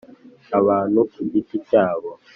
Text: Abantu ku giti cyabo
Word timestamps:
Abantu 0.59 0.99
ku 1.11 1.19
giti 1.31 1.57
cyabo 1.67 2.09